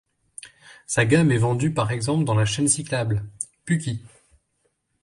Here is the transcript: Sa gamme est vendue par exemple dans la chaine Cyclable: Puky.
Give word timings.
Sa 0.87 1.05
gamme 1.05 1.29
est 1.31 1.37
vendue 1.37 1.75
par 1.75 1.91
exemple 1.91 2.23
dans 2.25 2.33
la 2.33 2.45
chaine 2.45 2.67
Cyclable: 2.67 3.23
Puky. 3.65 4.01